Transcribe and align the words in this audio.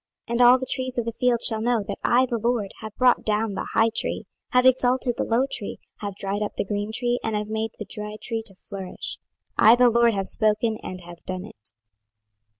26:017:024 0.29 0.31
And 0.31 0.41
all 0.41 0.57
the 0.57 0.65
trees 0.65 0.97
of 0.97 1.05
the 1.05 1.11
field 1.11 1.41
shall 1.43 1.61
know 1.61 1.83
that 1.83 1.99
I 2.03 2.25
the 2.25 2.39
LORD 2.39 2.71
have 2.81 2.95
brought 2.95 3.23
down 3.23 3.53
the 3.53 3.67
high 3.75 3.91
tree, 3.95 4.25
have 4.49 4.65
exalted 4.65 5.13
the 5.15 5.23
low 5.23 5.45
tree, 5.45 5.77
have 5.97 6.15
dried 6.15 6.41
up 6.41 6.55
the 6.55 6.65
green 6.65 6.91
tree, 6.91 7.19
and 7.23 7.35
have 7.35 7.49
made 7.49 7.73
the 7.77 7.85
dry 7.85 8.15
tree 8.19 8.41
to 8.47 8.55
flourish: 8.55 9.19
I 9.59 9.75
the 9.75 9.91
LORD 9.91 10.15
have 10.15 10.27
spoken 10.27 10.79
and 10.81 11.01
have 11.01 11.23
done 11.27 11.45
it. 11.45 11.73